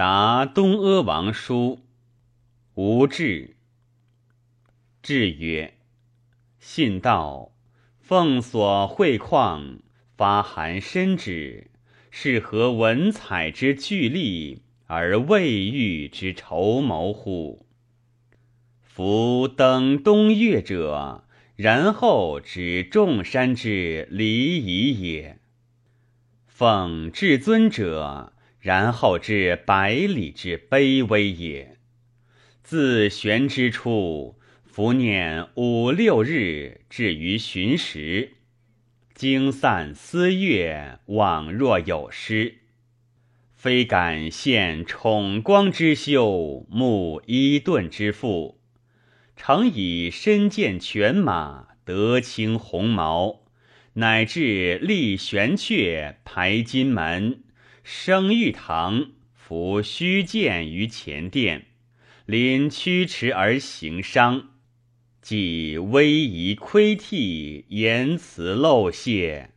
[0.00, 1.80] 答东阿王书，
[2.72, 3.56] 无志。
[5.02, 5.74] 志曰：
[6.58, 7.52] 信道，
[8.00, 9.80] 奉所会况，
[10.16, 11.70] 发函深之，
[12.10, 17.66] 是何文采之聚力，而未遇之筹谋乎？
[18.80, 21.24] 夫登东岳者，
[21.56, 25.36] 然后指众山之礼仪也；
[26.46, 28.32] 奉至尊者。
[28.60, 31.78] 然后至百里之卑微也。
[32.62, 38.34] 自玄之初，伏念五六日，至于旬时，
[39.14, 42.58] 经散思悦，往若有失。
[43.54, 48.60] 非敢献宠光之修，慕伊顿之富，
[49.36, 53.42] 诚以身见犬马，德清鸿毛，
[53.94, 57.42] 乃至立玄阙，排金门。
[57.82, 61.66] 生玉堂，伏虚剑于前殿，
[62.26, 64.50] 临驱驰而行商，
[65.20, 69.50] 既威仪窥涕，言辞漏泄，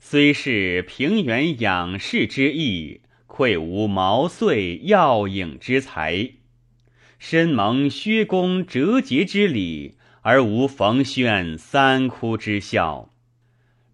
[0.00, 6.30] 虽是平原仰视之意，愧无毛遂耀影之才。
[7.18, 13.10] 身蒙薛公折节之礼，而无冯谖三哭之效，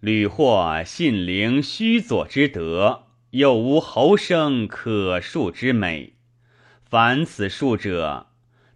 [0.00, 3.07] 屡获信陵虚佐之德。
[3.30, 6.14] 又无侯生可述之美，
[6.82, 8.28] 凡此述者，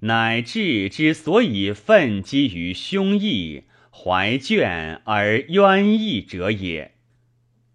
[0.00, 6.94] 乃至之所以奋激于胸臆，怀倦而渊逸者也。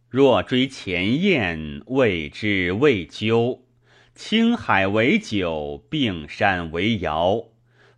[0.09, 3.61] 若追前燕，谓之未究；
[4.15, 7.49] 青海为酒，并山为肴，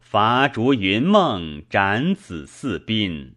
[0.02, 3.36] 伐竹云梦，斩子四宾，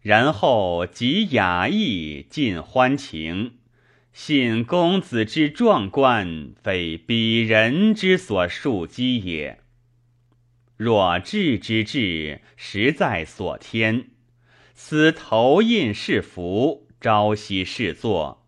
[0.00, 3.59] 然后及雅意，尽欢情。
[4.12, 9.60] 信公子之壮观，非鄙人之所述积也。
[10.76, 14.06] 若智之至，实在所天。
[14.74, 18.46] 此投印是福，朝夕是坐，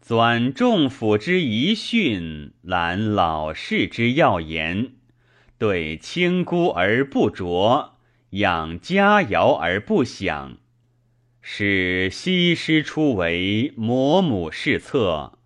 [0.00, 4.92] 钻众府之遗训，览老士之要言，
[5.58, 7.98] 对清孤而不着，
[8.30, 10.58] 养佳肴而不享。
[11.52, 15.36] 使西施出为魔母侍策，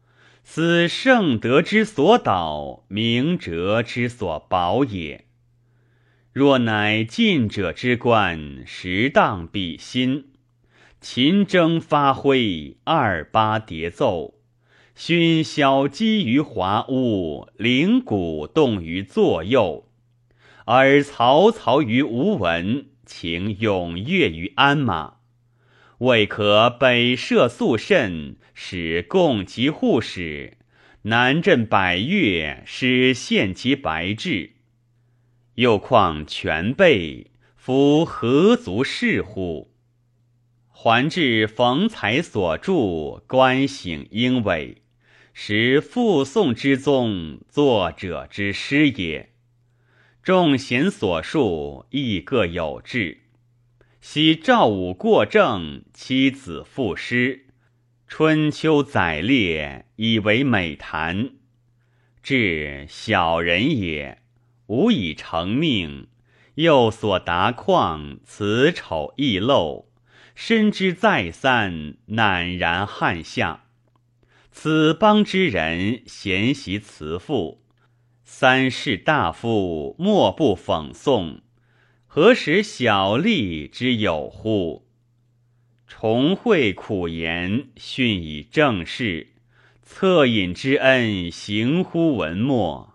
[0.43, 5.25] 此圣德之所导，明哲之所保也。
[6.31, 10.27] 若乃近者之观，实当比心。
[11.01, 14.35] 秦征发挥，二八叠奏，
[14.95, 19.89] 熏晓积于华屋，灵鼓动于左右，
[20.67, 25.14] 而曹操于吴文，情踊跃于鞍马。
[25.99, 30.55] 未可北涉肃慎，使共其护使；
[31.03, 34.51] 南镇百越，使献其白志。
[35.55, 39.71] 又况全备，夫何足视乎？
[40.69, 44.83] 还至冯才所著，观省英伟，
[45.33, 49.31] 实复宋之宗，作者之师也。
[50.23, 53.24] 众贤所述，亦各有志。
[54.07, 57.47] 昔赵武过正，妻子赋诗，
[58.07, 61.31] 春秋载列，以为美谈。
[62.23, 64.21] 至小人也，
[64.67, 66.09] 无以成命，
[66.57, 69.89] 又所达况，此丑易漏，
[70.35, 73.65] 深知再三，赧然汉下。
[74.53, 77.63] 此邦之人，贤习辞赋，
[78.23, 81.41] 三世大夫，莫不讽颂。
[82.17, 84.87] 何时小利之有乎？
[85.89, 89.33] 重会苦言，训以正事，
[89.85, 92.95] 恻隐之恩，行乎文墨。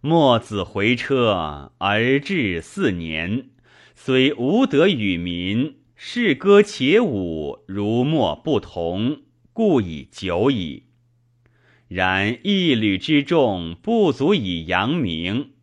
[0.00, 3.48] 墨子回车而至四年，
[3.96, 9.22] 虽无德与民，是歌且舞，如墨不同，
[9.52, 10.84] 故以久矣。
[11.88, 15.53] 然一旅之众，不足以扬名。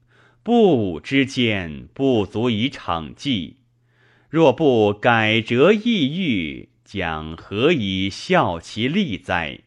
[0.44, 3.58] 不武之间，不足以惩纪。
[4.30, 9.60] 若不改折意欲，将何以效其利哉？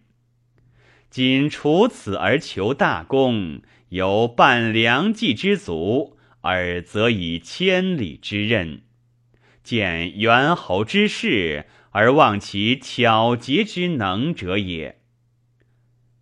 [1.11, 8.81] 今除此而求大功，有半良计之足，而则以千里之任；
[9.62, 14.99] 见猿猴之势，而忘其巧捷之能者也。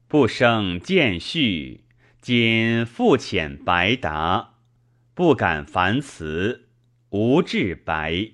[0.06, 1.81] 不生见序。
[2.22, 4.50] 今复遣白达，
[5.12, 6.68] 不敢烦辞，
[7.10, 8.30] 无志白。